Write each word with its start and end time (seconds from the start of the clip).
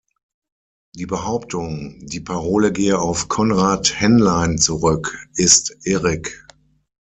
Die 0.95 1.05
Behauptung, 1.05 1.99
die 2.01 2.21
Parole 2.21 2.71
gehe 2.71 2.97
auf 2.99 3.27
Konrad 3.27 3.93
Henlein 4.01 4.57
zurück, 4.57 5.15
ist 5.35 5.77
irrig. 5.85 6.43